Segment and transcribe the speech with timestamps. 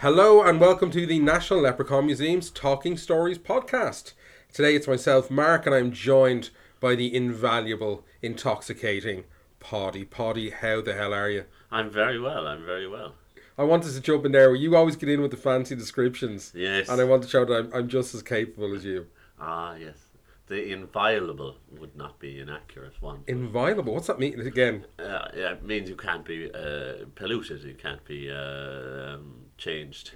[0.00, 4.14] Hello and welcome to the National Leprechaun Museum's Talking Stories podcast.
[4.50, 6.48] Today it's myself, Mark, and I'm joined
[6.80, 9.24] by the invaluable, intoxicating
[9.60, 10.06] Paddy.
[10.06, 11.44] Paddy, how the hell are you?
[11.70, 12.46] I'm very well.
[12.46, 13.12] I'm very well.
[13.58, 14.54] I wanted to jump in there.
[14.54, 16.50] You always get in with the fancy descriptions.
[16.54, 16.88] Yes.
[16.88, 19.06] And I want to show that I'm, I'm just as capable as you.
[19.38, 19.98] Ah, yes.
[20.46, 23.24] The inviolable would not be an accurate one.
[23.26, 23.92] Inviolable?
[23.92, 24.86] What's that mean again?
[24.98, 27.62] Uh, yeah, it means you can't be uh, polluted.
[27.64, 30.12] You can't be uh, um, changed.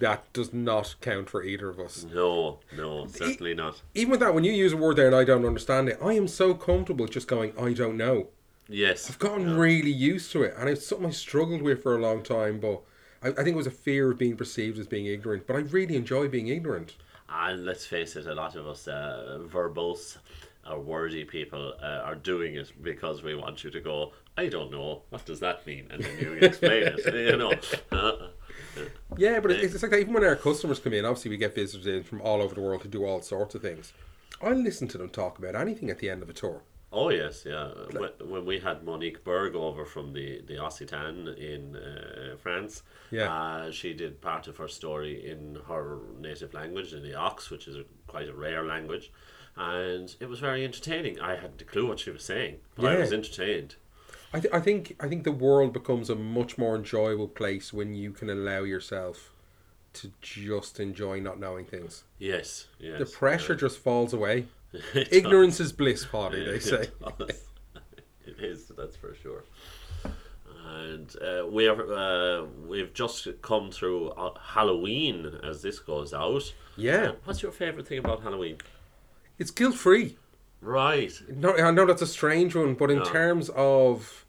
[0.00, 2.06] That does not count for either of us.
[2.12, 3.82] No, no, certainly not.
[3.94, 6.12] Even with that, when you use a word there and I don't understand it, I
[6.12, 8.28] am so comfortable just going, I don't know.
[8.68, 9.10] Yes.
[9.10, 12.22] I've gotten really used to it, and it's something I struggled with for a long
[12.22, 12.60] time.
[12.60, 12.82] But
[13.22, 15.46] I, I think it was a fear of being perceived as being ignorant.
[15.46, 16.94] But I really enjoy being ignorant.
[17.28, 20.16] And let's face it, a lot of us uh, verbose
[20.68, 24.70] or wordy people uh, are doing it because we want you to go, I don't
[24.70, 25.88] know, what does that mean?
[25.90, 27.52] And then you explain it, you know.
[29.18, 30.00] Yeah, but it's, it's like that.
[30.00, 32.60] Even when our customers come in, obviously we get visitors in from all over the
[32.60, 33.92] world who do all sorts of things.
[34.40, 36.62] I listen to them talk about anything at the end of a tour.
[36.90, 37.68] Oh yes, yeah.
[37.92, 43.30] When, when we had Monique Berg over from the the Occitan in uh, France, Yeah.
[43.30, 47.68] uh, she did part of her story in her native language, in the Ox, which
[47.68, 49.12] is a, quite a rare language,
[49.54, 51.20] and it was very entertaining.
[51.20, 53.76] I had no clue what she was saying, but I was entertained.
[54.32, 57.94] I, th- I think I think the world becomes a much more enjoyable place when
[57.94, 59.32] you can allow yourself
[59.94, 62.04] to just enjoy not knowing things.
[62.18, 62.98] Yes, yes.
[62.98, 64.46] The pressure just falls away.
[64.94, 66.88] It Ignorance is bliss, Paddy, they say.
[67.18, 67.30] does.
[68.26, 69.44] it is, that's for sure.
[70.66, 76.52] And uh, we are uh, we've just come through uh, Halloween as this goes out.
[76.76, 78.58] Yeah, What's your favorite thing about Halloween?
[79.38, 80.16] it's guilt free.
[80.60, 81.12] Right.
[81.28, 83.04] No, I know that's a strange one, but in No.
[83.04, 84.26] terms of,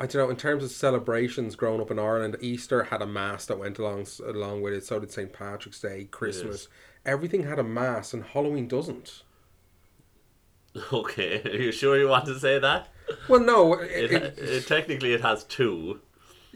[0.00, 3.44] I don't know, in terms of celebrations growing up in Ireland, Easter had a mass
[3.44, 4.86] that went along along with it.
[4.86, 6.68] So did St Patrick's Day, Christmas.
[7.04, 9.22] Everything had a mass, and Halloween doesn't.
[10.92, 11.42] Okay.
[11.44, 12.86] Are you sure you want to say that?
[13.28, 16.00] Well, no, It, it, it, it, technically, it has two.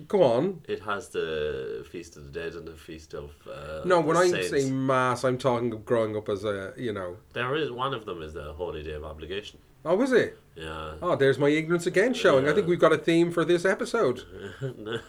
[0.08, 0.60] Go on.
[0.68, 3.30] It has the Feast of the Dead and the Feast of.
[3.48, 4.50] Uh, No, when the I Saints.
[4.50, 7.16] say mass, I'm talking of growing up as a, you know.
[7.32, 9.58] there is one of them is the Holy Day of Obligation.
[9.84, 10.38] Oh, is it?
[10.56, 10.94] Yeah.
[11.02, 12.48] Oh, there's my ignorance again showing.
[12.48, 14.22] I think we've got a theme for this episode.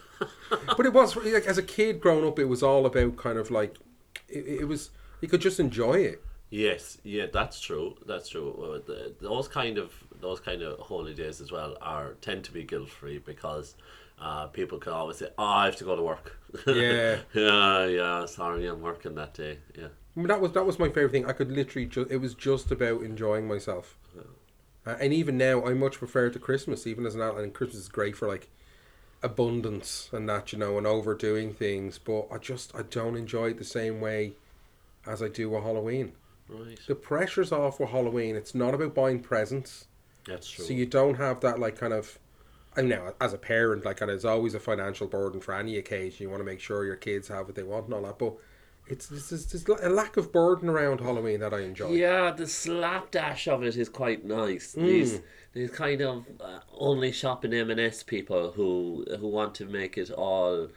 [0.77, 3.51] but it was like as a kid growing up, it was all about kind of
[3.51, 3.77] like
[4.27, 4.89] it, it was.
[5.21, 6.21] You could just enjoy it.
[6.49, 7.95] Yes, yeah, that's true.
[8.05, 8.83] That's true.
[9.21, 12.89] Those kind of those kind of holy days as well are tend to be guilt
[12.89, 13.75] free because
[14.19, 16.37] uh, people can always say, "Oh, I have to go to work."
[16.67, 17.19] Yeah.
[17.33, 18.25] yeah, yeah.
[18.25, 19.59] Sorry, I'm working that day.
[19.77, 19.87] Yeah.
[20.15, 21.25] I mean, that was that was my favorite thing.
[21.25, 23.97] I could literally just it was just about enjoying myself.
[24.85, 26.85] Uh, and even now, I much prefer to Christmas.
[26.85, 28.49] Even as an adult, and Christmas is great for like
[29.23, 31.97] abundance and that you know, and overdoing things.
[31.97, 34.33] But I just I don't enjoy it the same way
[35.05, 36.13] as I do with Halloween.
[36.47, 36.79] Right.
[36.87, 38.35] The pressure's off with Halloween.
[38.35, 39.87] It's not about buying presents.
[40.27, 40.65] That's true.
[40.65, 42.19] So you don't have that like kind of.
[42.77, 45.77] I mean, now as a parent, like, and it's always a financial burden for any
[45.77, 46.23] occasion.
[46.23, 48.19] You want to make sure your kids have what they want and all that.
[48.19, 48.35] But
[48.87, 51.91] it's it's a lack of burden around Halloween that I enjoy.
[51.91, 54.73] Yeah, the slapdash of it is quite nice.
[54.73, 55.21] These
[55.53, 60.11] these kind of uh, only shopping in M&S people who who want to make it
[60.11, 60.67] all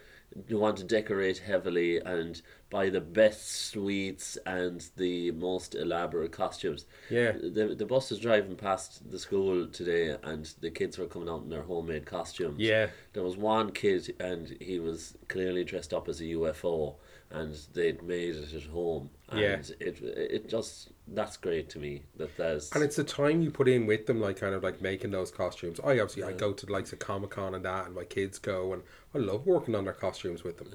[0.48, 2.40] who want to decorate heavily and
[2.70, 6.86] buy the best sweets and the most elaborate costumes.
[7.10, 7.32] Yeah.
[7.32, 11.42] The the bus was driving past the school today and the kids were coming out
[11.42, 12.60] in their homemade costumes.
[12.60, 12.88] Yeah.
[13.12, 16.96] There was one kid and he was clearly dressed up as a UFO
[17.30, 19.10] and they'd made it at home.
[19.28, 19.60] And Yeah.
[19.80, 23.68] it it just that's great to me that there's And it's the time you put
[23.68, 25.78] in with them, like kind of like making those costumes.
[25.80, 28.38] I obviously I go to the likes of Comic Con and that, and my kids
[28.38, 28.82] go, and
[29.14, 30.68] I love working on their costumes with them.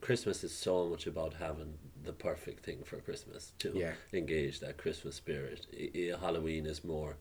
[0.00, 3.94] Christmas is so much about having the perfect thing for Christmas to Yeah.
[4.12, 5.66] engage that Christmas spirit.
[5.72, 7.16] I- I- Halloween is more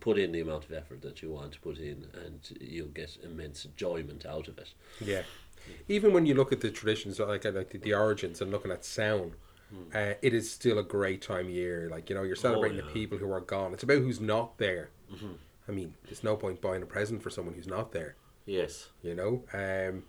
[0.00, 3.18] put in the amount of effort that you want to put in and you'll get
[3.22, 4.72] immense enjoyment out of it.
[5.00, 5.24] Yeah.
[5.88, 8.84] Even when you look at the traditions, like like the, the origins, and looking at
[8.84, 9.32] sound,
[9.94, 11.88] uh, it is still a great time of year.
[11.90, 12.92] Like you know, you're celebrating the yeah.
[12.92, 13.72] people who are gone.
[13.72, 14.90] It's about who's not there.
[15.68, 18.16] I mean, there's no point buying a present for someone who's not there.
[18.46, 18.88] Yes.
[19.02, 19.44] You know.
[19.52, 20.04] Um,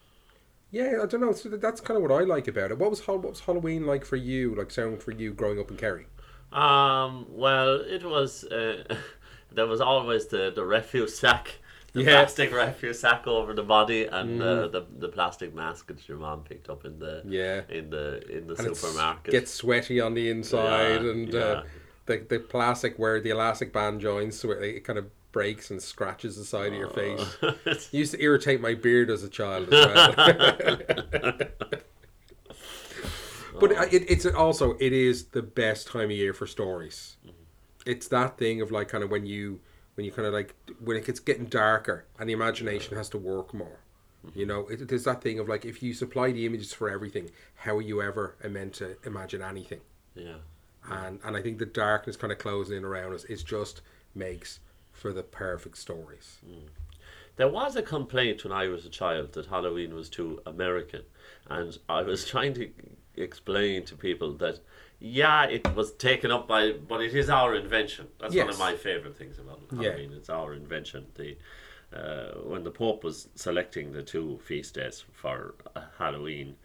[0.72, 1.34] yeah, I don't know.
[1.34, 2.80] So that's kind of what I like about it.
[2.80, 4.56] What was what was Halloween like for you?
[4.56, 6.08] Like sound for you growing up in Kerry?
[6.52, 8.44] Um, well, it was.
[8.46, 8.84] Uh,
[9.52, 11.60] there was always the, the refuse sack,
[11.94, 12.12] the Yeah.
[12.12, 16.44] plastic refuse sack over the body, and uh, the the plastic mask that your mom
[16.44, 17.62] picked up in the Yeah.
[17.70, 19.32] in the in the And supermarket.
[19.32, 21.40] gets sweaty on the inside, Yeah, and yeah.
[21.40, 21.64] Uh,
[22.06, 25.82] the the plastic where the elastic band joins, so it, it kind of breaks and
[25.82, 27.38] scratches the side of your face.
[27.66, 31.40] It used to irritate my beard as a child as well.
[33.60, 37.18] But it, it's also it is the best time of year for stories.
[37.86, 39.60] It's that thing of like kind of when you
[39.96, 43.18] when you kind of like when it gets getting darker and the imagination has to
[43.18, 43.80] work more.
[44.34, 47.30] You know, it, there's that thing of like if you supply the images for everything,
[47.56, 49.82] how are you ever meant to imagine anything?
[50.16, 50.38] yeah.
[50.90, 53.82] And and I think the darkness kind of closing in around us, it just
[54.16, 54.60] makes
[54.92, 56.40] for the perfect stories.
[56.48, 56.70] Mm.
[57.36, 61.02] There was a complaint when I was a child that Halloween was too American,
[61.50, 62.70] and I was trying to
[63.16, 64.60] explain to people that
[65.06, 68.08] yeah, it was taken up by, but it is our invention.
[68.22, 69.76] That's one of my favorite things about it.
[69.76, 69.90] Yeah.
[69.90, 70.14] Halloween.
[70.14, 71.08] It's our invention.
[71.16, 71.36] The
[71.94, 76.56] uh, when the Pope was selecting the two feast days for uh, Halloween,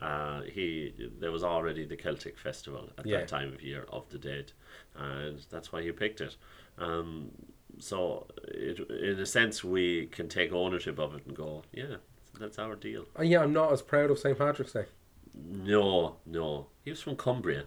[0.00, 3.18] uh, he there was already the Celtic festival at Yeah.
[3.18, 4.52] that time of year of the dead,
[4.94, 6.36] and that's why he picked it.
[6.78, 7.32] Um,
[7.80, 11.96] so, it, in a sense, we can take ownership of it and go, yeah,
[12.38, 13.06] that's our deal.
[13.16, 14.38] And yeah, I'm not as proud of St.
[14.38, 14.86] Patrick's Day.
[15.34, 17.64] No, no, he was from Cumbria.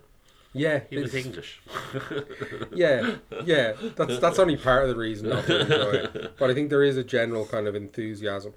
[0.54, 1.62] Yeah, He was it's- English.
[2.74, 3.16] Yeah,
[3.46, 3.74] yeah.
[3.96, 6.38] That's that's only part of the reason not to enjoy it.
[6.38, 8.54] But I think there is a general kind of enthusiasm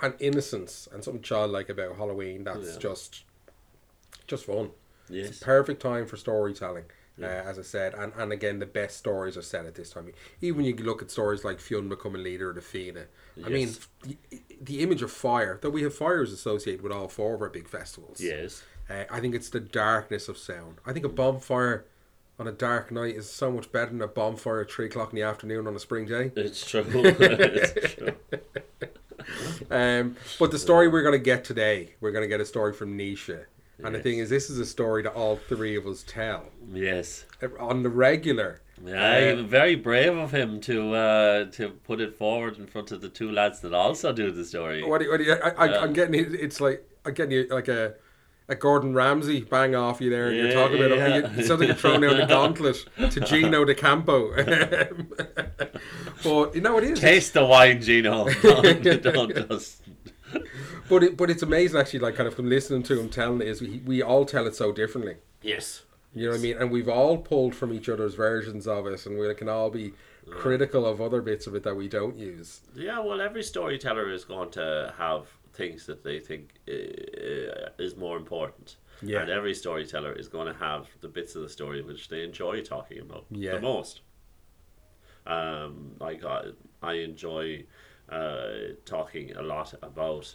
[0.00, 2.78] and innocence and something childlike about Halloween that's Yeah.
[2.78, 3.24] just
[4.26, 4.70] just fun.
[5.08, 5.42] It's yes.
[5.42, 6.84] a perfect time for storytelling.
[7.20, 10.10] Uh, as I said, and, and again, the best stories are set at this time.
[10.40, 13.04] Even when you look at stories like Fionn becoming leader of the Fianna,
[13.44, 14.16] I mean, the,
[14.60, 17.68] the image of fire, that we have fires associated with all four of our big
[17.68, 18.18] festivals.
[18.20, 18.64] Yes.
[18.90, 20.76] Uh, I think it's the darkness of sound.
[20.86, 21.84] I think a bonfire
[22.38, 25.16] on a dark night is so much better than a bonfire at three o'clock in
[25.16, 26.32] the afternoon on a spring day.
[26.36, 26.84] It's true.
[26.88, 28.14] it's true.
[29.70, 32.72] Um, but the story we're going to get today, we're going to get a story
[32.72, 33.44] from Nisha.
[33.84, 37.24] And the thing is, this is a story that all three of us tell Yes.
[37.42, 38.60] uh, on the regular.
[38.84, 43.00] Yeah, Um, very brave of him to uh, to put it forward in front of
[43.00, 44.82] the two lads that also do the story.
[44.84, 45.78] What, do you- what do you, I, I, Yeah.
[45.80, 46.34] I'm getting it.
[46.34, 47.94] It's like I'm getting you like a.
[48.48, 51.16] A Gordon Ramsay bang off you there, and you're Yeah, talking about oh, yeah.
[51.38, 51.46] it.
[51.46, 54.34] Sounds like you're throwing down the gauntlet to Gino D'Acampo.
[56.24, 57.00] but you know it is.
[57.00, 58.28] Taste the wine, Gino.
[58.42, 59.82] Don't, don't just.
[60.88, 63.48] But it, but it's amazing actually, like kind of from listening to him telling it,
[63.48, 65.16] is we, we all tell it so differently.
[65.42, 65.82] Yes.
[66.14, 66.56] You know what I mean?
[66.58, 69.92] And we've all pulled from each other's versions of it, and we can all be
[70.30, 72.60] critical of other bits of it that we don't use.
[72.74, 78.16] Yeah, well, every storyteller is going to have things that they think uh, is more
[78.16, 78.76] important.
[79.02, 79.20] Yeah.
[79.22, 82.62] And every storyteller is going to have the bits of the story which they enjoy
[82.62, 83.52] talking about Yeah.
[83.56, 84.00] the most.
[85.26, 86.46] Um, like I,
[86.82, 87.64] I enjoy
[88.10, 88.48] uh,
[88.84, 90.34] talking a lot about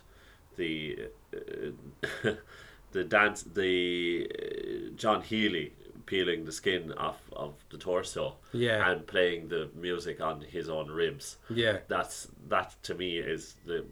[0.56, 2.32] the uh,
[2.92, 5.74] the dance, the uh, John Healy
[6.06, 8.90] peeling the skin off of the torso, Yeah.
[8.90, 13.84] and playing the music on his own ribs Yeah, that's that to me is the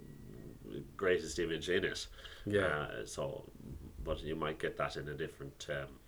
[0.98, 2.08] greatest image in it.
[2.46, 2.62] Yeah.
[2.62, 3.44] Uh, so,
[4.04, 6.00] but you might get that in a different um,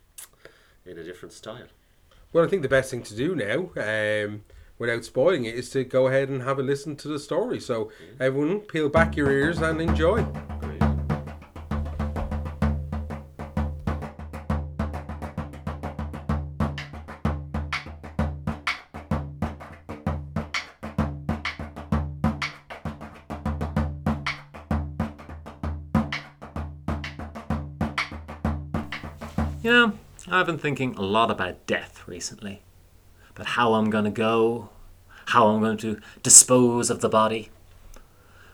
[0.86, 1.68] in a different style.
[2.34, 4.44] Well, I think the best thing to do now, um,
[4.78, 7.60] without spoiling it, is to go ahead and have a listen to the story.
[7.60, 10.26] So, everyone, peel back your ears and enjoy.
[29.68, 29.94] You know,
[30.30, 32.62] I've been thinking a lot about death recently.
[33.32, 34.70] About how I'm going to go,
[35.26, 37.50] how I'm going to dispose of the body.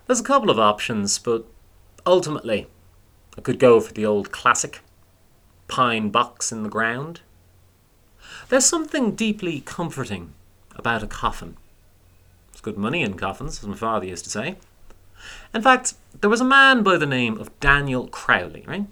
[0.08, 1.46] There's a couple of options, but
[2.04, 2.66] ultimately,
[3.38, 4.80] I could go for the old classic
[5.68, 7.22] pine box in the ground.
[8.50, 10.34] There's something deeply comforting
[10.76, 11.58] about a coffin.
[12.50, 14.56] It's good money in coffins, as my father used to say.
[15.54, 18.88] In fact, there was a man by the name of Daniel Crowley, right?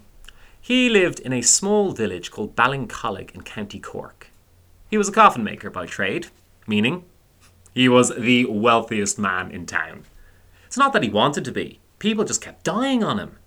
[0.64, 4.28] He lived in a small village called Ballincollig in County Cork.
[4.88, 6.28] He was a coffin maker by trade,
[6.68, 7.04] meaning
[7.74, 10.04] he was the wealthiest man in town.
[10.64, 13.38] It's not that he wanted to be, people just kept dying on him.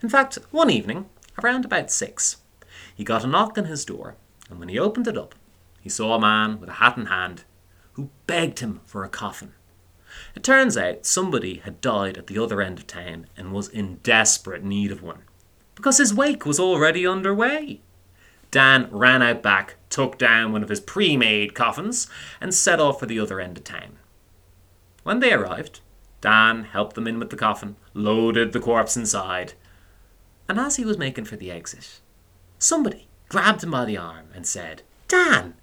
[0.00, 1.06] In fact, one evening,
[1.42, 2.36] around about six,
[2.94, 4.14] he got a knock on his door,
[4.48, 5.34] and when he opened it up,
[5.80, 7.42] he saw a man with a hat in hand
[7.94, 9.54] who begged him for a coffin.
[10.36, 13.96] It turns out somebody had died at the other end of town and was in
[14.04, 15.24] desperate need of one
[15.74, 17.80] because his wake was already underway.
[18.50, 22.08] Dan ran out back, took down one of his pre made coffins,
[22.40, 23.98] and set off for the other end of town.
[25.02, 25.80] When they arrived,
[26.20, 29.54] Dan helped them in with the coffin, loaded the corpse inside,
[30.48, 32.00] and as he was making for the exit,
[32.58, 35.54] somebody grabbed him by the arm and said, Dan,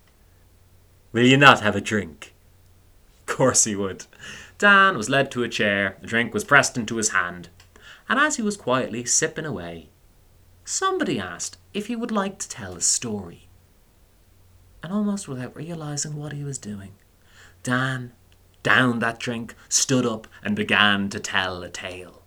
[1.11, 2.33] will you not have a drink?
[3.21, 4.05] Of course he would.
[4.57, 7.49] Dan was led to a chair, a drink was pressed into his hand,
[8.09, 9.89] and as he was quietly sipping away,
[10.71, 13.49] somebody asked if he would like to tell a story.
[14.81, 16.93] And almost without realizing what he was doing,
[17.61, 18.13] Dan
[18.63, 22.23] downed that drink, stood up, and began to tell a tale.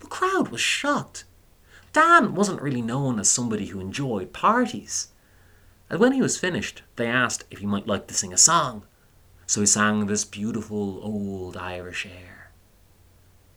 [0.00, 1.24] The crowd was shocked.
[1.92, 5.08] Dan wasn't really known as somebody who enjoyed parties.
[5.88, 8.84] And when he was finished, they asked if he might like to sing a song.
[9.46, 12.41] So he sang this beautiful old Irish air.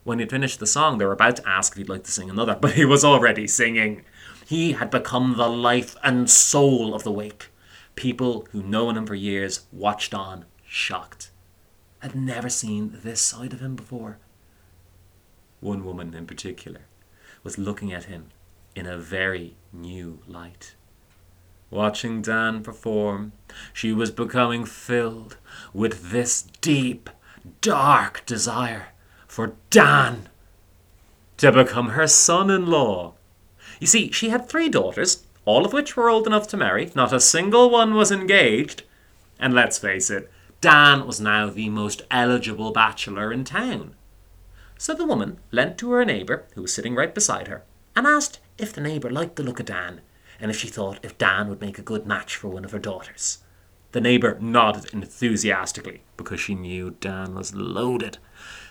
[0.06, 2.30] When he'd finished the song, they were about to ask if he'd like to sing
[2.30, 4.06] another, but he was already singing.
[4.46, 7.50] He had become the life and soul of the wake.
[7.96, 11.32] People who known him for years watched on, shocked.
[12.00, 14.20] Had never seen this side of him before.
[15.60, 16.82] One woman in particular
[17.44, 18.28] was looking at him
[18.76, 20.76] in a very new light.
[21.72, 23.32] Watching Dan perform,
[23.74, 25.38] she was becoming filled
[25.74, 27.10] with this deep,
[27.62, 28.90] dark desire
[29.36, 30.30] for Dan
[31.36, 33.16] to become her son in law.
[33.82, 36.90] You see, she had three daughters, all of which were old enough to marry.
[36.96, 38.84] Not a single one was engaged.
[39.38, 43.96] And let's face it, Dan was now the most eligible bachelor in town.
[44.78, 48.40] So the woman leant to her neighbour, who was sitting right beside her, and asked
[48.58, 50.00] if the neighbour liked the look of Dan,
[50.40, 52.80] and if she thought if Dan would make a good match for one of her
[52.80, 53.40] daughters.
[53.92, 58.18] The neighbour nodded enthusiastically, because she knew Dan was loaded.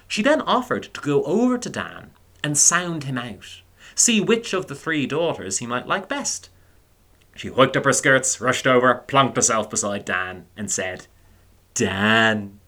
[0.09, 2.11] She then offered to go over to Dan
[2.43, 3.63] and sound him out,
[3.95, 6.51] see which of the three daughters he might like best.
[7.35, 11.07] She hooked up her skirts, rushed over, plunked herself beside Dan, and said,
[11.75, 12.61] Dan,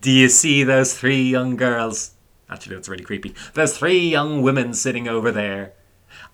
[0.00, 2.12] do you see those three young girls?
[2.48, 3.34] Actually, that's really creepy.
[3.54, 5.72] There's three young women sitting over there.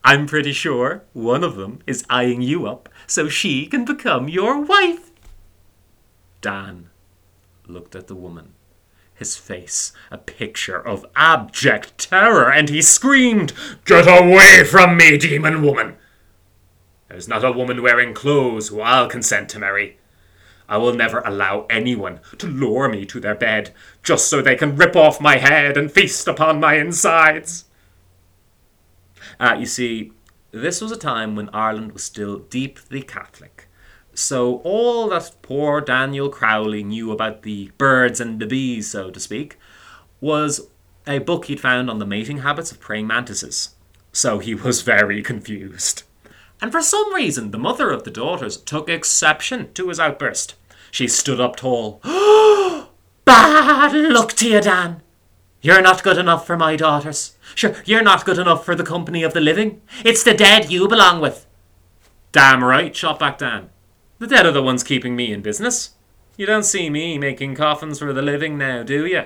[0.02, 4.60] I'm pretty sure one of them is eyeing you up so she can become your
[4.60, 5.10] wife.
[6.40, 6.88] Dan
[7.66, 8.54] looked at the woman,
[9.20, 13.52] his face a picture of abject terror, and he screamed,
[13.84, 15.96] Get away from me, demon woman!
[17.08, 19.98] There's not a woman wearing clothes who I'll consent to marry.
[20.68, 24.76] I will never allow anyone to lure me to their bed just so they can
[24.76, 27.66] rip off my head and feast upon my insides.
[29.38, 30.12] Uh, you see,
[30.50, 33.59] this was a time when Ireland was still deeply Catholic.
[34.20, 39.18] So all that poor Daniel Crowley knew about the birds and the bees, so to
[39.18, 39.56] speak,
[40.20, 40.68] was
[41.06, 43.70] a book he'd found on the mating habits of praying mantises.
[44.12, 46.02] So he was very confused.
[46.60, 50.54] And for some reason, the mother of the daughters took exception to his outburst.
[50.90, 52.02] She stood up tall.
[53.24, 55.02] Bad luck to you, Dan.
[55.62, 57.38] You're not good enough for my daughters.
[57.54, 59.80] Sure, you're not good enough for the company of the living.
[60.04, 61.46] It's the dead you belong with.
[62.32, 63.70] Damn right, shot back Dan.
[64.20, 65.94] The dead are the ones keeping me in business.
[66.36, 69.24] You don't see me making coffins for the living now, do you?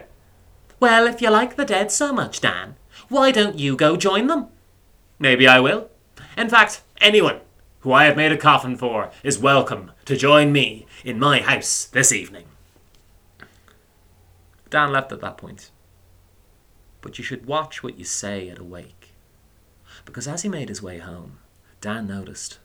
[0.78, 2.76] Well, if you like the dead so much, Dan,
[3.08, 4.46] why don't you go join them?
[5.18, 5.90] Maybe I will.
[6.38, 7.40] In fact, anyone
[7.80, 11.86] who I have made a coffin for is welcome to join me in my house
[11.86, 12.44] this evening.
[14.70, 15.72] Dan left at that point.
[17.00, 19.10] But you should watch what you say at a wake.
[20.04, 21.38] Because as he made his way home,
[21.80, 22.60] Dan noticed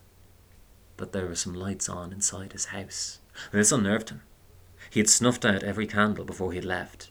[1.00, 3.20] that there were some lights on inside his house.
[3.51, 4.22] This unnerved him.
[4.89, 7.10] He had snuffed out every candle before he left.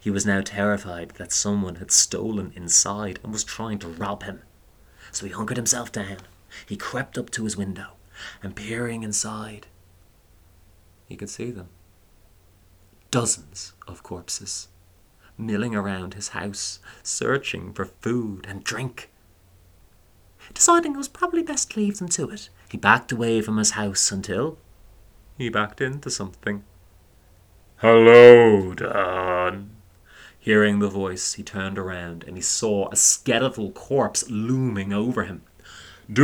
[0.00, 4.42] He was now terrified that someone had stolen inside and was trying to rob him.
[5.12, 6.18] So he hunkered himself down.
[6.66, 7.92] He crept up to his window,
[8.42, 9.66] and peering inside,
[11.06, 11.68] he could see them.
[13.10, 14.68] Dozens of corpses,
[15.38, 19.10] milling around his house, searching for food and drink.
[20.54, 23.72] Deciding it was probably best to leave them to it, he backed away from his
[23.72, 24.58] house until
[25.36, 26.64] he backed into something.
[27.78, 29.70] Hello, Dan.
[30.38, 35.42] Hearing the voice, he turned around and he saw a skeletal corpse looming over him.
[36.10, 36.22] Do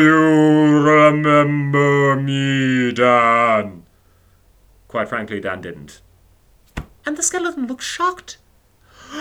[0.00, 3.84] you remember me, Dan?
[4.88, 6.00] Quite frankly, Dan didn't.
[7.04, 8.38] And the skeleton looked shocked.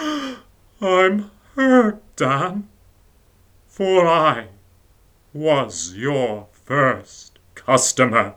[0.82, 2.70] I'm hurt, Dan.
[3.80, 4.48] For I
[5.32, 8.36] was your first customer.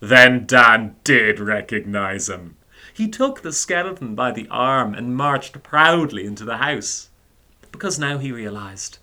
[0.00, 2.58] Then Dan did recognize him.
[2.92, 7.08] He took the skeleton by the arm and marched proudly into the house.
[7.72, 8.98] Because now he realized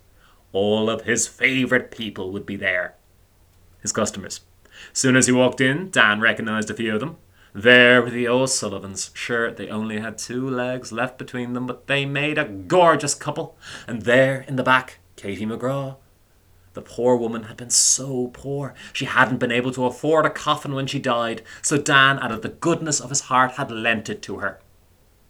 [0.54, 2.94] all of his favourite people would be there.
[3.82, 4.42] His customers.
[4.94, 7.18] Soon as he walked in, Dan recognized a few of them.
[7.56, 9.10] There were the O'Sullivans.
[9.16, 13.58] Sure, they only had two legs left between them, but they made a gorgeous couple.
[13.88, 15.98] And there in the back, Katie McGraw.
[16.74, 20.76] The poor woman had been so poor, she hadn't been able to afford a coffin
[20.76, 24.22] when she died, so Dan, out of the goodness of his heart, had lent it
[24.22, 24.60] to her.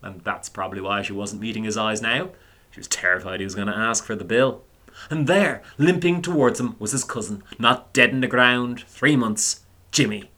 [0.04, 2.32] And that's probably why she wasn't meeting his eyes now.
[2.72, 4.62] She was terrified he was going to ask for the bill.
[5.10, 9.62] And there, limping towards him, was his cousin, not dead in the ground, three months,
[9.92, 10.30] Jimmy.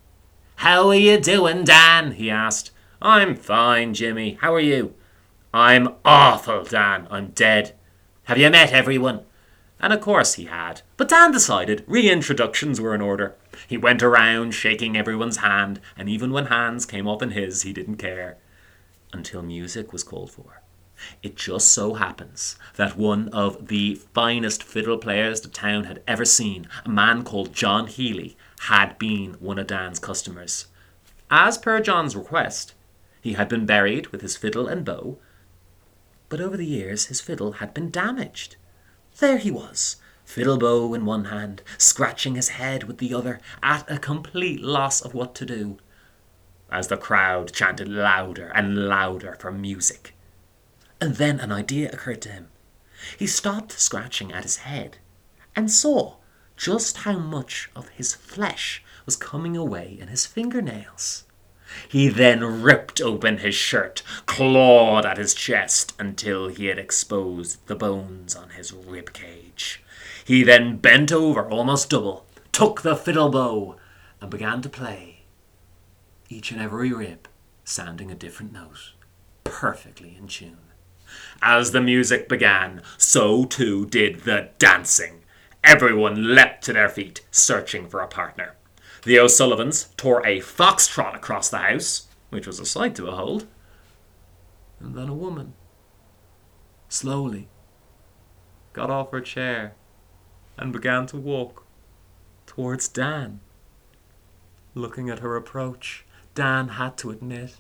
[0.58, 2.12] How are you doing, Dan?
[2.12, 2.70] he asked.
[3.02, 4.38] I'm fine, Jimmy.
[4.42, 4.94] How are you?
[5.54, 7.08] I'm awful, Dan.
[7.10, 7.74] I'm dead.
[8.26, 9.22] Have you met everyone?
[9.80, 10.82] And of course he had.
[10.98, 13.36] But Dan decided reintroductions were in order.
[13.68, 17.72] He went around shaking everyone's hand, and even when hands came up in his, he
[17.72, 18.38] didn't care.
[19.14, 20.62] Until music was called for.
[21.24, 26.26] It just so happens that one of the finest fiddle players the town had ever
[26.26, 30.68] seen, a man called John Healy, had been one of Dan's customers.
[31.32, 32.74] As per John's request,
[33.22, 35.18] he had been buried with his fiddle and bow,
[36.28, 38.58] but over the years his fiddle had been damaged.
[39.20, 43.90] There he was, fiddle bow in one hand, scratching his head with the other, at
[43.92, 45.78] a complete loss of what to do,
[46.72, 50.16] as the crowd chanted louder and louder for music.
[51.02, 52.48] And then an idea occurred to him.
[53.18, 55.00] He stopped scratching at his head
[55.54, 56.16] and saw
[56.56, 61.26] just how much of his flesh was coming away in his fingernails.
[61.88, 67.76] He then ripped open his shirt, clawed at his chest until he had exposed the
[67.76, 69.84] bones on his rib cage.
[70.24, 73.78] He then bent over almost double, took the fiddle bow,
[74.22, 75.22] and began to play,
[76.30, 77.28] each and every rib
[77.64, 78.94] sounding a different note,
[79.44, 80.58] perfectly in tune.
[81.42, 85.24] As the music began, so too did the dancing.
[85.64, 88.56] Everyone leapt to their feet, searching for a partner.
[89.04, 93.48] The O'Sullivans tore a foxtrot across the house, which was a sight to behold.
[94.80, 95.54] And then a woman,
[96.90, 97.48] slowly,
[98.74, 99.76] got off her chair
[100.58, 101.66] and began to walk
[102.46, 103.40] towards Dan.
[104.74, 107.58] Looking at her approach, Dan had to admit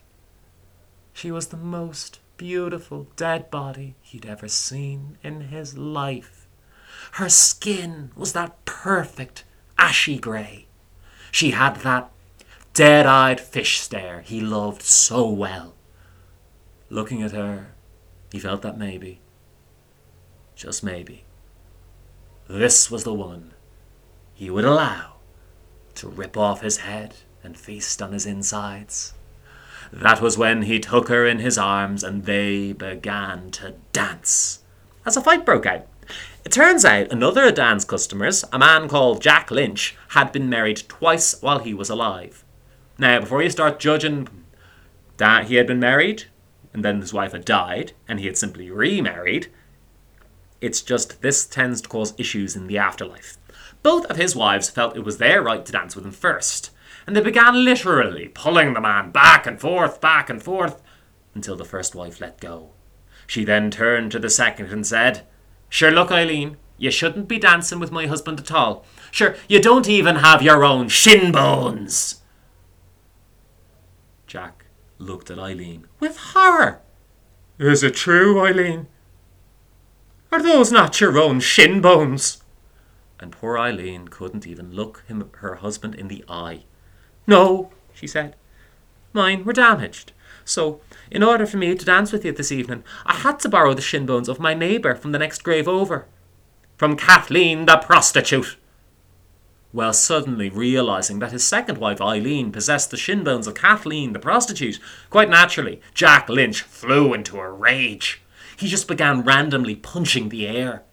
[1.14, 6.48] she was the most beautiful dead body he'd ever seen in his life.
[7.14, 9.44] Her skin was that perfect
[9.78, 10.69] ashy grey.
[11.32, 12.12] She had that
[12.74, 15.74] dead eyed fish stare he loved so well.
[16.90, 17.74] Looking at her,
[18.32, 19.20] he felt that maybe,
[20.56, 21.24] just maybe,
[22.48, 23.54] this was the woman
[24.34, 25.18] he would allow
[25.96, 29.14] to rip off his head and feast on his insides.
[29.92, 34.64] That was when he took her in his arms and they began to dance.
[35.06, 35.88] As a fight broke out,
[36.46, 40.84] it turns out another of Dan's customers, a man called Jack Lynch, had been married
[40.88, 42.44] twice while he was alive.
[42.98, 44.28] Now, before you start judging,
[45.18, 46.26] that he had been married,
[46.74, 49.48] and then his wife had died, and he had simply remarried,
[50.62, 53.38] it's just this tends to cause issues in the afterlife.
[53.82, 56.72] Both of his wives felt it was their right to dance with him first,
[57.08, 60.82] and they began literally pulling the man back and forth, back and forth,
[61.34, 62.72] until the first wife let go.
[63.26, 65.26] She then turned to the second and said,
[65.70, 68.86] Sure, look, Eileen, you shouldn't be dancing with my husband at all.
[69.12, 72.22] Sure, you don't even have your own shin bones.
[74.28, 74.66] Jack
[74.98, 76.82] looked at Eileen with horror.
[77.58, 78.88] Is it true, Eileen?
[80.32, 82.42] Are those not your own shin bones?
[83.20, 86.64] And poor Eileen couldn't even look him, her husband in the eye.
[87.28, 88.36] No, she said.
[89.12, 90.14] Mine were damaged.
[90.46, 93.74] So, in order for me to dance with you this evening, I had to borrow
[93.74, 96.08] the shin bones of my neighbour from the next grave over.
[96.78, 98.58] From Kathleen the prostitute.
[99.72, 104.20] Well, suddenly realizing that his second wife Eileen possessed the shin bones of Kathleen the
[104.20, 108.22] prostitute, quite naturally, Jack Lynch flew into a rage.
[108.58, 110.84] He just began randomly punching the air.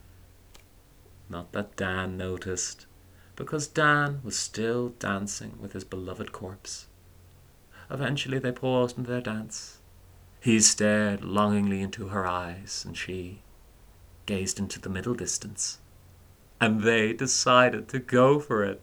[1.28, 2.86] Not that Dan noticed,
[3.34, 6.86] because Dan was still dancing with his beloved corpse.
[7.90, 9.78] Eventually they paused in their dance.
[10.46, 13.42] He stared longingly into her eyes, and she
[14.26, 15.78] gazed into the middle distance.
[16.60, 18.80] And they decided to go for it.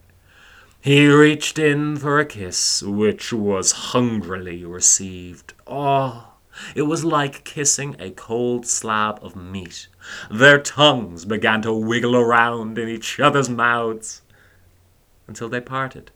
[0.81, 5.53] He reached in for a kiss, which was hungrily received.
[5.65, 6.33] Oh,
[6.75, 9.87] it was like kissing a cold slab of meat.
[10.29, 14.21] Their tongues began to wiggle around in each other's mouths
[15.27, 16.11] until they parted.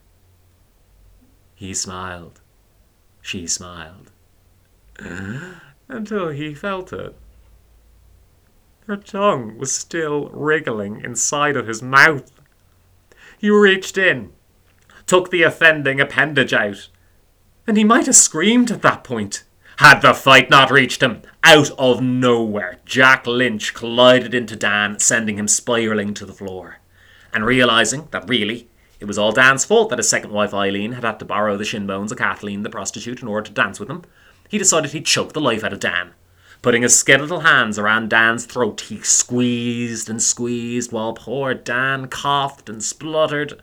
[1.54, 2.42] He smiled.
[3.22, 4.12] She smiled.
[5.88, 7.16] Until he felt it.
[8.86, 12.32] Her tongue was still wriggling inside of his mouth.
[13.38, 14.32] He reached in,
[15.06, 16.88] took the offending appendage out,
[17.66, 19.44] and he might have screamed at that point.
[19.76, 25.38] Had the fight not reached him, out of nowhere, Jack Lynch collided into Dan, sending
[25.38, 26.78] him spiralling to the floor.
[27.32, 28.68] And realizing that really
[29.00, 31.64] it was all Dan's fault that his second wife Eileen had had to borrow the
[31.64, 34.02] shin bones of Kathleen the prostitute in order to dance with him,
[34.48, 36.12] he decided he'd choke the life out of Dan.
[36.60, 42.68] Putting his skeletal hands around Dan's throat, he squeezed and squeezed while poor Dan coughed
[42.68, 43.60] and spluttered.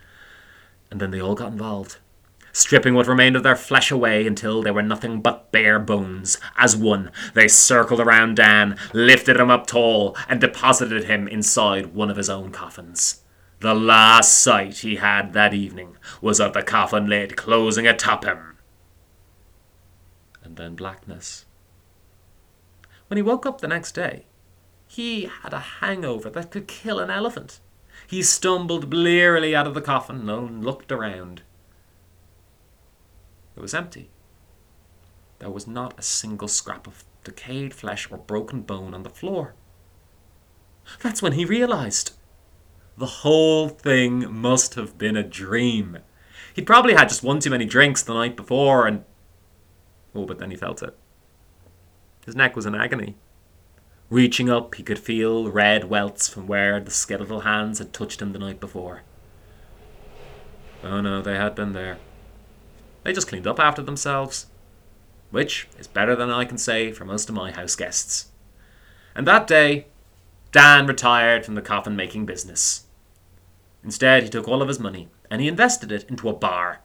[0.89, 1.98] And then they all got involved,
[2.54, 6.38] stripping what remained of their flesh away until they were nothing but bare bones.
[6.58, 12.10] As one, they circled around Dan, lifted him up tall, and deposited him inside one
[12.10, 13.24] of his own coffins.
[13.60, 18.55] The last sight he had that evening was of the coffin lid closing atop him.
[20.58, 21.46] And blackness.
[23.08, 24.26] When he woke up the next day,
[24.88, 27.60] he had a hangover that could kill an elephant.
[28.08, 31.41] He stumbled blearily out of the coffin and looked around.
[33.56, 34.10] It was empty.
[35.39, 39.56] There was not a single scrap of decayed flesh or broken bone on the floor.
[41.02, 42.12] That's when he realized.
[42.98, 45.98] The whole thing must have been a dream.
[46.54, 49.04] He'd probably had just one too many drinks the night before and.
[50.15, 50.97] Oh, but then he felt it.
[52.25, 53.15] His neck was in agony.
[54.10, 58.32] Reaching up, he could feel red welts from where the skeletal hands had touched him
[58.32, 59.01] the night before.
[60.84, 61.97] Oh no, they had been there.
[63.04, 64.47] They just cleaned up after themselves.
[65.32, 68.28] Which is better than I can say for most of my house guests.
[69.15, 69.88] And that day,
[70.51, 72.86] Dan retired from the coffin making business.
[73.84, 76.82] Instead, he took all of his money and he invested it into a bar.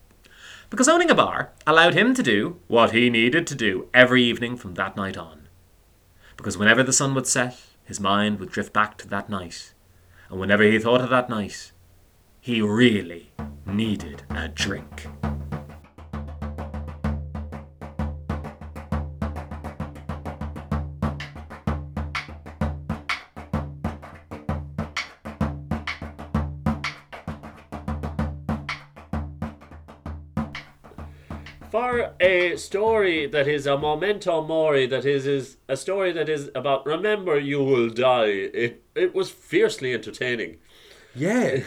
[0.70, 4.56] Because owning a bar allowed him to do what he needed to do every evening
[4.56, 5.48] from that night on.
[6.36, 9.74] Because whenever the sun would set, his mind would drift back to that night.
[10.30, 11.72] And whenever he thought of that night,
[12.40, 13.32] he really
[13.66, 15.08] needed a drink.
[32.60, 37.38] Story that is a memento mori, that is, is a story that is about remember
[37.38, 40.58] you will die, it, it was fiercely entertaining.
[41.14, 41.60] Yeah.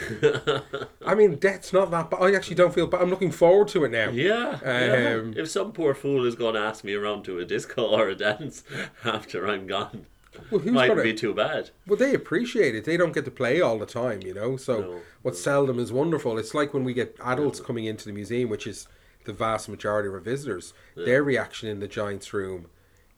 [1.06, 2.21] I mean, death's not that bad.
[2.21, 3.01] I actually don't feel bad.
[3.01, 4.10] I'm looking forward to it now.
[4.10, 5.15] Yeah, yeah.
[5.19, 8.08] Um, If some poor fool is going to ask me around to a disco or
[8.08, 8.63] a dance
[9.03, 10.06] after I'm gone,
[10.49, 11.03] Well, who's might gonna?
[11.03, 11.71] be too bad.
[11.86, 12.86] Well, they appreciate it.
[12.86, 14.56] They don't get to play all the time, you know.
[14.56, 16.38] So No, what seldom is wonderful.
[16.38, 18.88] It's like when we get adults coming into the museum, which is
[19.25, 20.73] the vast majority of our visitors.
[20.95, 22.67] Their reaction in the Giants room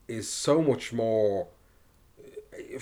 [0.07, 1.47] is so much more
[2.23, 2.79] uh,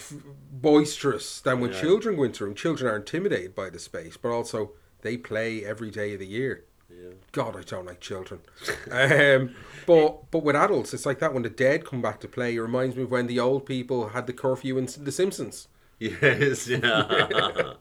[0.51, 1.81] boisterous than when Yeah.
[1.81, 2.55] children go into room.
[2.55, 6.65] Children are intimidated by the space, but also they play every day of the year.
[6.89, 7.09] Yeah.
[7.31, 8.41] God, I don't like children.
[8.91, 9.55] um,
[9.87, 11.33] but but with adults, it's like that.
[11.33, 14.09] When the dead come back to play, it reminds me of when the old people
[14.09, 15.67] had the curfew in The Simpsons.
[15.99, 17.73] Yes, yeah.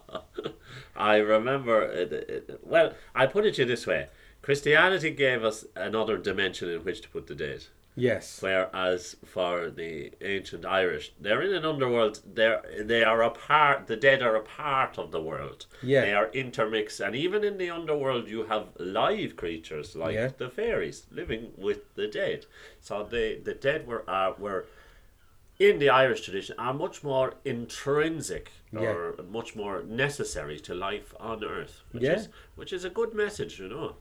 [0.96, 1.82] I remember.
[1.82, 4.08] It, it, well, I put it to you this way:
[4.42, 7.64] Christianity gave us another dimension in which to put the dead.
[7.96, 8.40] Yes.
[8.40, 12.20] Whereas for the ancient Irish, they're in an underworld.
[12.24, 13.88] They're they are a part.
[13.88, 15.66] The dead are a part of the world.
[15.82, 16.02] Yeah.
[16.02, 20.30] they are intermixed, and even in the underworld, you have live creatures like Yeah.
[20.38, 22.46] the fairies living with the dead.
[22.80, 24.66] So the the dead were uh, were
[25.58, 31.42] in the Irish tradition are much more intrinsic or much more necessary to life on
[31.42, 31.82] Earth.
[31.90, 32.14] Which Yeah.
[32.18, 33.96] is which is a good message, you know.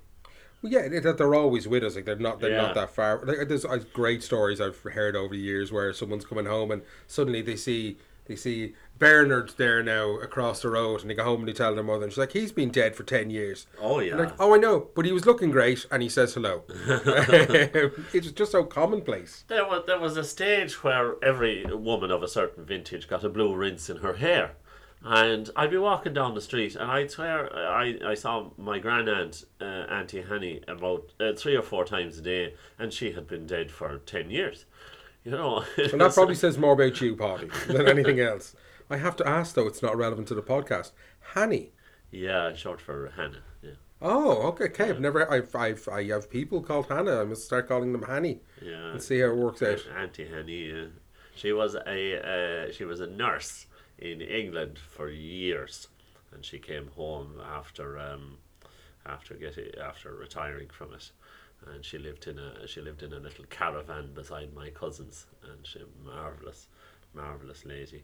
[0.62, 1.96] Well, yeah, they- that they're always with us.
[1.96, 2.62] Like they're not, they're Yeah.
[2.63, 3.22] not that far.
[3.24, 6.82] Like there's uh, great stories I've heard over the years where someone's coming home and
[7.08, 11.39] suddenly they see they see Bernard there now across the road, and they go home
[11.39, 14.00] and they tell their mother, and she's like, "He's been dead for ten years." Oh
[14.02, 14.17] yeah.
[14.17, 16.63] like, oh, I know, but he was looking great, and he says hello.
[18.13, 19.46] it's just so commonplace.
[19.48, 23.30] There was there was a stage where every woman of a certain vintage got a
[23.30, 24.56] blue rinse in her hair,
[25.04, 29.46] and I'd be walking down the street, and I'd swear I, I saw my grandaunt
[29.62, 33.46] uh, Auntie Hanny about uh, three or four times a day, and she had been
[33.46, 34.66] dead for ten years.
[35.24, 38.56] You know, And that probably says more about you, Paddy, than anything else.
[38.90, 40.94] I have to ask, though, it's not relevant to the podcast.
[41.34, 41.74] Hanny.
[42.12, 43.42] yeah, short for Hannah.
[43.62, 44.90] Yeah, Oh, okay, okay.
[44.90, 45.30] I've never.
[45.30, 47.22] I've, I've, I have people called Hannah.
[47.22, 48.92] I must start calling them Hanny yeah.
[48.92, 49.80] and see how it works out.
[49.98, 50.86] Auntie Henny, uh,
[51.36, 53.66] she was a uh, she was a nurse
[53.98, 55.88] in England for years,
[56.34, 58.38] and she came home after um,
[59.06, 61.12] after getting after retiring from it,
[61.66, 65.66] and she lived in a she lived in a little caravan beside my cousins, and
[65.66, 66.68] she a marvelous,
[67.14, 68.04] marvelous lady.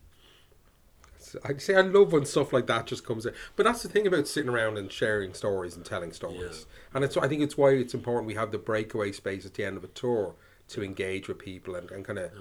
[1.45, 3.33] I say I love when stuff like that just comes in.
[3.55, 6.65] But that's the thing about sitting around and sharing stories and telling stories.
[6.93, 9.63] And it's I think it's why it's important we have the breakaway space at the
[9.63, 10.35] end of a tour
[10.69, 12.31] to engage with people and, and kind of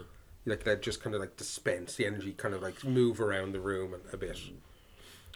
[0.44, 3.61] like that just kind of like dispense the energy, kind of like move around the
[3.61, 4.38] room a, bit.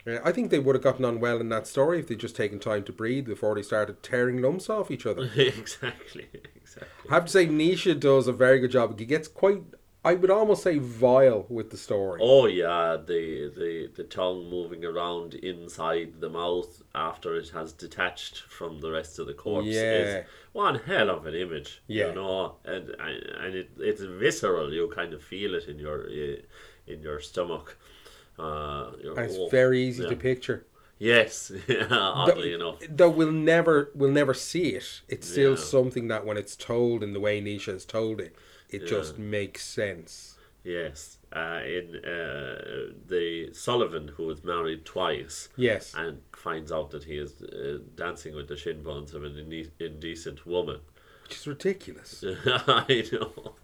[0.04, 2.36] Yeah, I think they would have gotten on well in that story if they'd just
[2.36, 5.30] taken time to breathe before they started tearing lumps off each other.
[5.36, 7.10] exactly, exactly.
[7.10, 8.98] I have to say, Nisha does a very good job.
[8.98, 9.62] He gets quite,
[10.06, 12.20] I would almost say, vile with the story.
[12.22, 18.36] Oh yeah, the, the the tongue moving around inside the mouth after it has detached
[18.58, 19.98] from the rest of the corpse Yeah.
[19.98, 21.70] is one hell of an image.
[21.88, 22.08] Yeah.
[22.08, 22.84] You know, and
[23.44, 24.72] and, it, it's visceral.
[24.72, 26.36] You kind of feel it in your eh,
[26.86, 27.76] in your stomach.
[28.38, 30.10] Uh, your, And it's very easy yeah.
[30.10, 30.66] to picture.
[30.98, 31.52] Yes,
[31.90, 32.76] oddly enough.
[32.88, 35.02] Though we'll never, we'll never see it.
[35.08, 35.56] It's still Yeah.
[35.76, 38.34] something that when it's told in the way Nisha has told it,
[38.70, 38.88] it Yeah.
[38.88, 40.32] just makes sense.
[40.64, 45.48] Yes, uh, in uh, the Sullivan who was married twice.
[45.56, 45.94] Yes.
[45.94, 49.70] and finds out that he is uh, dancing with the shin bones of an inde-
[49.78, 50.80] indecent woman.
[51.22, 52.24] Which is ridiculous.
[52.46, 53.54] I know.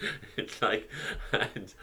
[0.36, 0.88] it's like,
[1.32, 1.74] and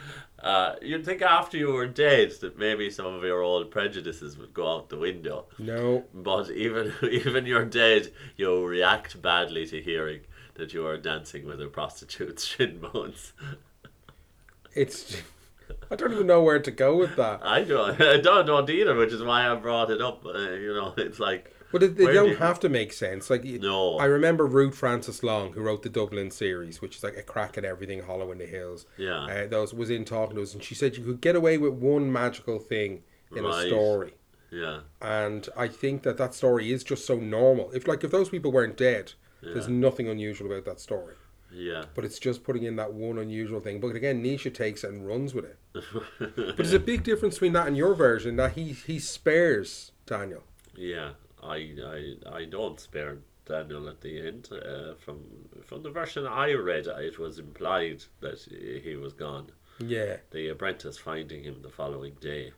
[0.41, 4.53] uh, you'd think after you were dead that maybe some of your old prejudices would
[4.53, 5.45] go out the window.
[5.57, 6.03] No.
[6.13, 10.21] But even even you're dead, you'll react badly to hearing
[10.59, 13.33] that you are dancing with a prostitute's shin bones.
[14.75, 15.21] It's.
[15.91, 17.41] I don't even know where to go with that.
[17.43, 20.25] I don't, I don't know either, which is why I brought it up.
[20.25, 22.93] Uh, you know, it's like But it, they Where do don't you- have to make
[22.93, 23.29] sense.
[23.29, 23.97] Like No.
[23.97, 27.57] I remember Ruth Frances Long, who wrote the Dublin series, which is like a crack
[27.57, 28.85] at everything, Hollow in the Hills.
[28.97, 29.25] Yeah.
[29.25, 31.73] uh, those was in talking to us, and she said you could get away with
[31.73, 33.03] one magical thing
[33.35, 34.13] in a story,
[34.49, 37.69] yeah, and I think that that story is just so normal.
[37.73, 41.15] If like if those people weren't dead, there's nothing unusual about that story.
[41.53, 41.85] yeah.
[41.95, 43.79] But it's just putting in that one unusual thing.
[43.79, 45.57] But again, Nisha takes it and runs with it.
[46.19, 48.35] But there's a big difference between that and your version.
[48.35, 50.43] That he he spares Daniel.
[50.75, 54.49] Yeah, I, I, I don't spare Daniel at the end.
[54.51, 55.17] Uh, from
[55.65, 58.39] from the version I read, it was implied that
[58.83, 59.51] he was gone.
[59.79, 62.51] Yeah, The apprentice finding him the following day,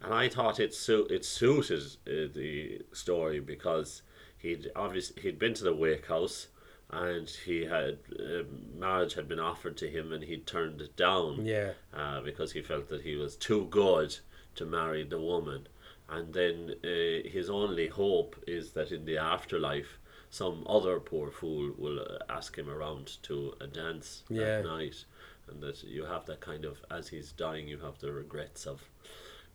[0.00, 4.02] and I thought it su- it suited uh, the story because
[4.38, 6.48] he'd obviously he'd been to the wake house.
[6.88, 8.44] And he had uh,
[8.78, 11.72] marriage had been offered to him, and he'd turned it down yeah.
[11.92, 14.16] uh, because he felt that he was too good
[14.54, 15.66] to marry the woman.
[16.08, 19.98] And then uh, his only hope is that in the afterlife,
[20.30, 24.58] some other poor fool will uh, ask him around to a dance Yeah.
[24.58, 25.04] at night.
[25.50, 28.80] And that you have that kind of, as he's dying, you have the regrets of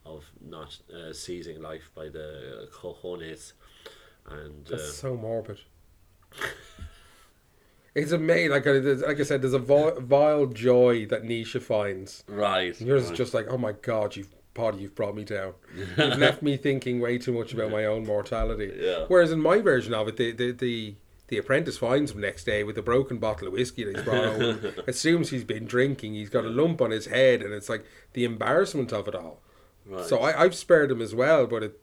[0.05, 3.53] of not uh, seizing life by the cojones.
[4.29, 5.59] And uh, That's so morbid.
[7.93, 8.51] It's amazing.
[8.51, 12.23] Like, I- like I said, there's a vi- vile joy that Nisha finds.
[12.27, 15.53] right, And yours is just like, oh my god, you've Paddy, you've brought me down.
[15.97, 18.73] You've left me thinking way too much about my own mortality.
[18.77, 19.05] Yeah.
[19.07, 20.95] Whereas in my version of it, the the, the
[21.29, 24.25] the apprentice finds him next day with a broken bottle of whiskey that he's brought
[24.41, 24.73] home.
[24.87, 26.15] Assumes he's been drinking.
[26.15, 29.39] He's got a lump on his head, and it's like the embarrassment of it all.
[29.85, 30.05] right.
[30.05, 31.81] So I, I've spared him as well, but it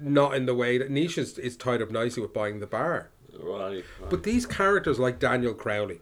[0.00, 3.10] not in the way that Nisha's is tied up nicely with buying the bar.
[3.38, 4.10] right, right.
[4.10, 6.00] But these characters like Daniel Crowley,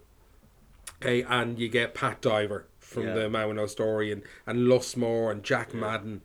[1.02, 3.14] okay, and you get Pat Diver from Yeah.
[3.14, 6.22] the Mawino story, and and Lusmore and Jack Madden,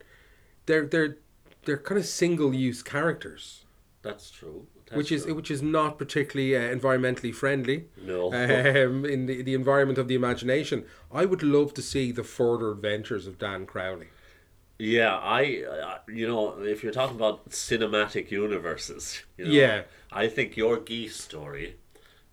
[0.65, 1.17] they're they're
[1.65, 3.65] they're kind of single use characters,
[4.01, 4.67] that's true.
[4.85, 5.35] That's which is true.
[5.35, 7.85] which is not particularly uh, environmentally friendly.
[8.01, 8.31] no.
[8.33, 12.71] Um, in the, the environment of the imagination, I would love to see the further
[12.71, 14.07] adventures of Dan Crowley.
[14.81, 19.83] Yeah, I, uh, you know, if you're talking about cinematic universes, you know, Yeah.
[20.11, 21.75] I think your geese story,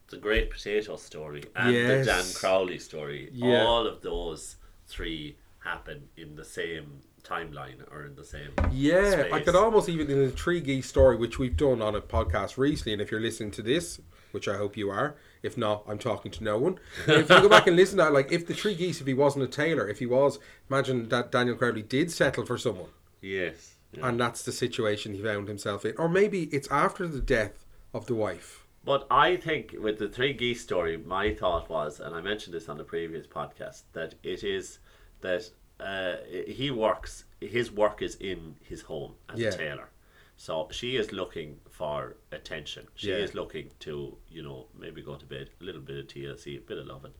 [0.08, 3.66] the Great Potato story, and the Dan Crowley story, Yeah.
[3.66, 4.56] all of those
[4.86, 8.52] three happen in the same timeline or in the same.
[8.72, 12.00] Yeah, I could almost even in the Tree Geese story, which we've done on a
[12.00, 14.00] podcast recently, and if you're listening to this,
[14.32, 16.78] which I hope you are, if not, I'm talking to no one.
[17.06, 19.14] if you go back and listen to that, like if the Tree Geese, if he
[19.14, 20.38] wasn't a tailor, if he was,
[20.70, 23.76] imagine that Daniel Crowley did settle for someone, Yes.
[23.92, 24.08] yeah.
[24.08, 28.06] and that's the situation he found himself in, or maybe it's after the death of
[28.06, 28.64] the wife.
[28.84, 32.68] But I think with the three geese story, my thought was, and I mentioned this
[32.68, 34.78] on the previous podcast, that it is
[35.20, 37.24] that uh, he works.
[37.40, 39.48] His work is in his home as Yeah.
[39.48, 39.88] a tailor.
[40.40, 42.86] So she is looking for attention.
[42.94, 43.16] She Yeah.
[43.16, 46.60] is looking to, you know, maybe go to bed, a little bit of TLC, a
[46.60, 47.12] bit of loving,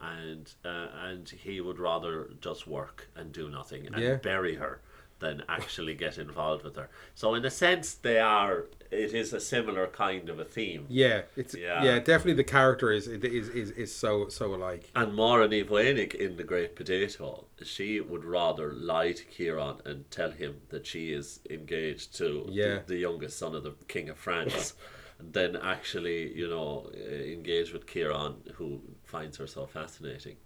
[0.00, 4.16] and uh, and he would rather just work and do nothing and Yeah.
[4.16, 4.80] bury her
[5.18, 6.88] than actually get involved with her.
[7.14, 8.66] So in a sense, they are.
[8.92, 10.84] It is a similar kind of a theme.
[10.90, 11.98] Yeah, it's yeah, Yeah.
[11.98, 14.90] definitely the character is is is, is so so alike.
[14.94, 20.30] And Maura Ní in The Great Potato, she would rather lie to Kieran and tell
[20.30, 22.80] him that she is engaged to Yeah.
[22.80, 24.74] the, the youngest son of the King of France
[25.18, 26.98] than actually, you know, uh,
[27.38, 30.36] engage with Kieran, who finds her so fascinating.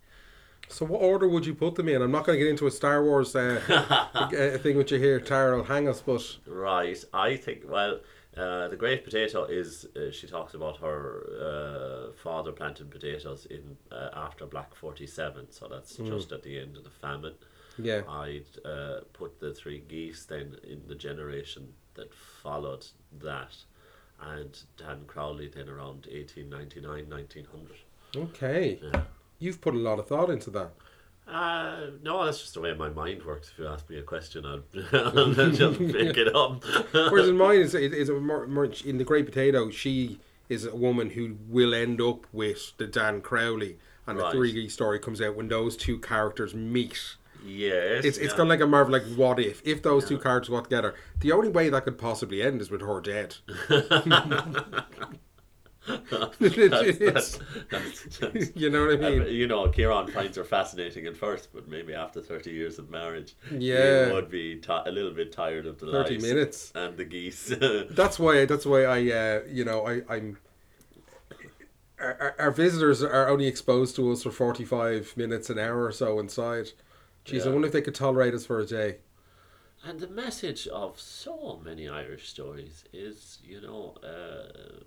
[0.69, 2.03] So what order would you put them in?
[2.03, 3.61] I'm not going to get into a Star Wars uh,
[4.15, 5.57] uh, thing with you here, Tara.
[5.57, 7.03] will hang us, but Right.
[7.13, 8.01] I think, well,
[8.37, 13.77] Uh, the Great Potato is uh, she talks about her uh, father planted potatoes in
[13.91, 17.33] uh, after Black Forty Seven, so that's just at the end of the famine.
[17.79, 18.03] Yeah.
[18.09, 22.87] I'd uh, put the three geese then in the generation that followed
[23.21, 23.55] that,
[24.21, 27.77] and Dan Crowley then around 1899, 1900.
[28.17, 28.79] Okay.
[28.83, 29.03] Yeah.
[29.39, 30.73] You've put a lot of thought into that.
[31.29, 33.51] Uh, no, that's just the way my mind works.
[33.53, 34.63] If you ask me a question, I'll,
[34.93, 36.63] I'll just pick it up.
[36.93, 40.65] Whereas in mine, is is is a more, more in the Great Potato, she is
[40.65, 44.31] a woman who will end up with the Dan Crowley, and Right.
[44.31, 47.17] the three D story comes out when those two characters meet.
[47.45, 48.29] yes, It's it's yeah.
[48.29, 50.95] kind of like a Marvel, like what if if those two characters got together?
[51.21, 53.35] The only way that could possibly end is with her dead.
[55.89, 57.39] It's- That's-
[57.71, 59.35] that's- you know what I Uh, mean?
[59.35, 63.35] you know, Kieran finds her fascinating at first, but maybe after 30 years of marriage,
[63.57, 64.13] Yeah.
[64.13, 66.73] would be ti a little bit tired of the 30 lies minutes.
[66.75, 67.53] and the geese.
[67.91, 68.45] That's why.
[68.47, 68.99] That's why I.
[69.11, 70.03] Uh, you know, I.
[70.09, 70.39] I'm.
[71.99, 76.19] Our, our- visitors are only exposed to us for forty-five minutes, an hour or so
[76.19, 76.73] inside.
[77.25, 78.99] Jeez, I wonder if they could tolerate us for a day.
[79.85, 84.81] and the message of so many Irish stories is, you know, uh,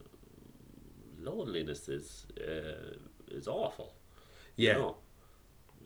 [1.22, 2.96] loneliness is uh,
[3.32, 3.94] is awful.
[4.56, 4.96] Yeah, You know,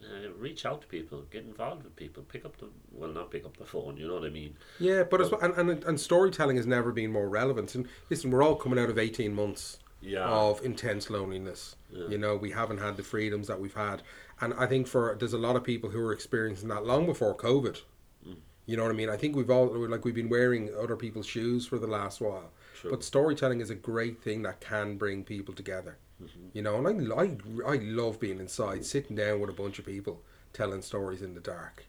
[0.03, 3.45] uh, reach out to people, get involved with people, pick up the well, not pick
[3.45, 3.97] up the phone.
[3.97, 4.55] You know what I mean?
[4.79, 7.75] yeah, but as well, and, and and storytelling has never been more relevant.
[7.75, 10.25] And listen, we're all coming out of eighteen months Yeah.
[10.27, 11.75] of intense loneliness.
[11.91, 12.07] Yeah.
[12.09, 14.01] You know, we haven't had the freedoms that we've had,
[14.41, 17.35] and I think for there's a lot of people who are experiencing that long before
[17.37, 17.81] COVID.
[18.27, 18.35] Mm.
[18.65, 19.09] You know what I mean?
[19.09, 22.51] I think we've all like we've been wearing other people's shoes for the last while.
[22.83, 22.91] True.
[22.91, 25.97] But storytelling is a great thing that can bring people together.
[26.21, 26.47] Mm-hmm.
[26.51, 29.85] You know, and I, I, I love being inside, sitting down with a bunch of
[29.85, 31.85] people, telling stories in the dark.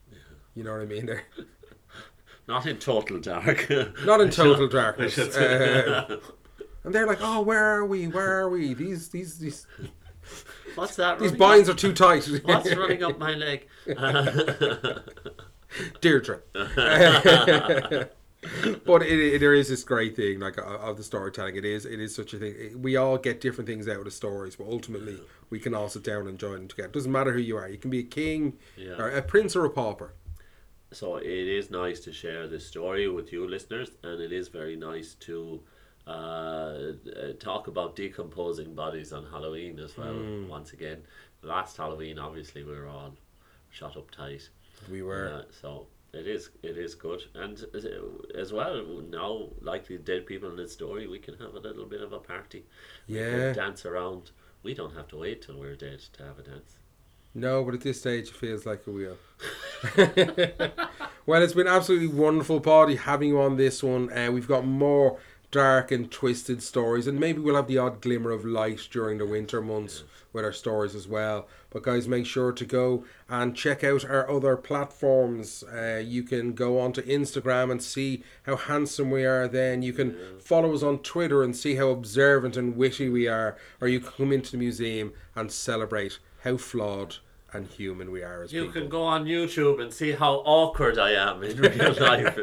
[0.54, 1.07] You know what I mean?
[1.07, 1.24] They're
[2.46, 3.68] Not in total dark.
[4.04, 5.18] not in total darkness.
[5.35, 6.18] Uh,
[6.85, 8.07] and they're like, "Oh, where are we?
[8.09, 8.74] Where are we?
[8.74, 9.66] These, these, these,
[10.74, 11.18] What's that?
[11.18, 13.66] these binds are too tight." Up, what's running up my leg?
[16.02, 16.40] Deirdre.
[18.87, 21.57] but it, it, there is this great thing like uh, of the storytelling.
[21.57, 22.83] It is it is such a thing.
[22.83, 25.18] We all get different things out of stories, but ultimately
[25.50, 26.88] we can all sit down and join them together.
[26.88, 27.68] It doesn't matter who you are.
[27.68, 28.96] You can be a king, Yeah.
[28.98, 30.14] or a prince, or a pauper.
[30.92, 34.76] So it is nice to share this story with you listeners, and it is very
[34.76, 35.61] nice to
[36.07, 36.92] uh, uh,
[37.40, 40.12] talk about decomposing bodies on Halloween as well.
[40.12, 40.48] Hmm.
[40.48, 41.02] Once again,
[41.42, 43.14] last Halloween, obviously, we were all
[43.70, 44.48] shut up tight.
[44.90, 45.28] We were.
[45.28, 47.87] Uh, so it is it is good, and as-
[48.35, 51.87] as well now, like the dead people in the story, we can have a little
[51.87, 52.64] bit of a Paddy.
[53.09, 53.53] We can Yeah.
[53.53, 54.31] dance around.
[54.62, 56.79] We don't have to wait till we're dead to have a dance.
[57.35, 59.16] No, but at this stage it feels like we are.
[61.27, 64.12] well, it's been absolutely wonderful, party having you on this one.
[64.16, 65.18] Uh, we've got more
[65.54, 69.24] dark and twisted stories, and maybe we'll have the odd glimmer of light during the
[69.24, 71.46] winter months with our stories as well.
[71.70, 75.62] But guys, make sure to go and check out our other platforms.
[75.62, 79.46] Uh, you can go onto Instagram and see how handsome we are.
[79.46, 83.56] Then you can follow us on Twitter and see how observant and witty we are.
[83.80, 87.18] Or you can come into the museum and celebrate how flawed
[87.54, 88.62] and human we are as well.
[88.62, 88.80] You people.
[88.82, 92.36] can go on YouTube and see how awkward I am in real life.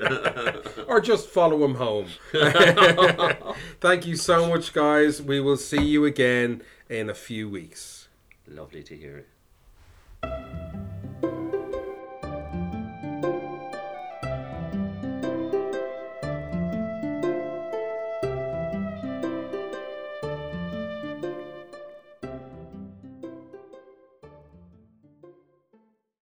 [0.88, 2.08] or just follow him home.
[3.82, 5.21] Thank you so much, guys.
[5.21, 8.08] We will see you again in a few weeks.
[8.47, 9.26] Lovely to hear
[10.24, 10.81] it.